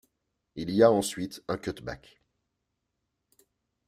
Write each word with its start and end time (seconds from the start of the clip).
Il 0.55 0.71
y 0.71 0.81
a 0.81 0.91
ensuite 0.91 1.43
un 1.47 1.59
cutback. 1.59 2.23